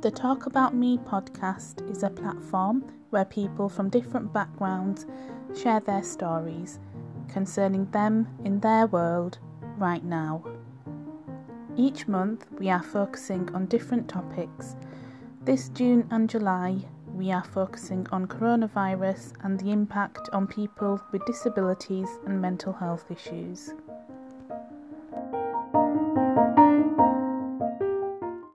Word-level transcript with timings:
The 0.00 0.12
Talk 0.12 0.46
About 0.46 0.76
Me 0.76 0.96
podcast 0.96 1.90
is 1.90 2.04
a 2.04 2.10
platform 2.10 2.84
where 3.10 3.24
people 3.24 3.68
from 3.68 3.88
different 3.88 4.32
backgrounds 4.32 5.06
share 5.60 5.80
their 5.80 6.04
stories 6.04 6.78
concerning 7.26 7.90
them 7.90 8.28
in 8.44 8.60
their 8.60 8.86
world 8.86 9.40
right 9.76 10.04
now. 10.04 10.44
Each 11.76 12.06
month 12.06 12.46
we 12.60 12.70
are 12.70 12.82
focusing 12.82 13.52
on 13.52 13.66
different 13.66 14.08
topics. 14.08 14.76
This 15.42 15.68
June 15.70 16.06
and 16.12 16.30
July 16.30 16.76
we 17.12 17.32
are 17.32 17.42
focusing 17.42 18.06
on 18.12 18.28
coronavirus 18.28 19.32
and 19.42 19.58
the 19.58 19.72
impact 19.72 20.28
on 20.32 20.46
people 20.46 21.00
with 21.10 21.26
disabilities 21.26 22.08
and 22.24 22.40
mental 22.40 22.72
health 22.72 23.10
issues. 23.10 23.74